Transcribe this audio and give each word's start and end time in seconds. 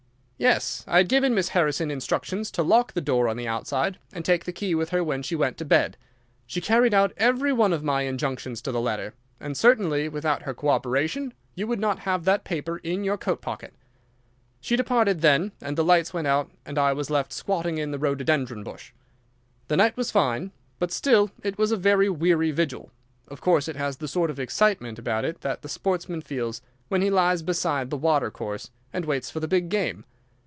"Yes; 0.41 0.83
I 0.87 0.97
had 0.97 1.07
given 1.07 1.35
Miss 1.35 1.49
Harrison 1.49 1.91
instructions 1.91 2.49
to 2.49 2.63
lock 2.63 2.93
the 2.93 2.99
door 3.01 3.27
on 3.29 3.37
the 3.37 3.47
outside 3.47 3.99
and 4.11 4.25
take 4.25 4.45
the 4.45 4.51
key 4.51 4.73
with 4.73 4.89
her 4.89 5.03
when 5.03 5.21
she 5.21 5.35
went 5.35 5.55
to 5.59 5.65
bed. 5.65 5.97
She 6.47 6.59
carried 6.59 6.95
out 6.95 7.13
every 7.17 7.53
one 7.53 7.71
of 7.71 7.83
my 7.83 8.01
injunctions 8.01 8.59
to 8.63 8.71
the 8.71 8.81
letter, 8.81 9.13
and 9.39 9.55
certainly 9.55 10.09
without 10.09 10.41
her 10.41 10.55
co 10.55 10.69
operation 10.69 11.35
you 11.53 11.67
would 11.67 11.79
not 11.79 11.99
have 12.09 12.25
that 12.25 12.43
paper 12.43 12.77
in 12.79 13.03
your 13.03 13.19
coat 13.19 13.39
pocket. 13.39 13.71
She 14.59 14.75
departed 14.75 15.21
then 15.21 15.51
and 15.61 15.77
the 15.77 15.83
lights 15.83 16.11
went 16.11 16.25
out, 16.25 16.49
and 16.65 16.79
I 16.79 16.91
was 16.91 17.11
left 17.11 17.31
squatting 17.31 17.77
in 17.77 17.91
the 17.91 17.99
rhododendron 17.99 18.63
bush. 18.63 18.93
"The 19.67 19.77
night 19.77 19.95
was 19.95 20.09
fine, 20.09 20.49
but 20.79 20.91
still 20.91 21.29
it 21.43 21.59
was 21.59 21.71
a 21.71 21.77
very 21.77 22.09
weary 22.09 22.49
vigil. 22.49 22.89
Of 23.27 23.41
course 23.41 23.67
it 23.67 23.75
has 23.75 23.97
the 23.97 24.07
sort 24.07 24.31
of 24.31 24.39
excitement 24.39 24.97
about 24.97 25.23
it 25.23 25.41
that 25.41 25.61
the 25.61 25.69
sportsman 25.69 26.21
feels 26.23 26.63
when 26.87 27.03
he 27.03 27.11
lies 27.11 27.43
beside 27.43 27.91
the 27.91 27.95
water 27.97 28.31
course 28.31 28.71
and 28.91 29.05
waits 29.05 29.29
for 29.29 29.39
the 29.39 29.47
big 29.47 29.69
game. 29.69 30.03